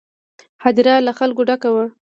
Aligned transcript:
هدیره 0.63 0.93
له 1.05 1.11
خلکو 1.19 1.41
ډکه 1.49 1.69
وه. 1.75 1.85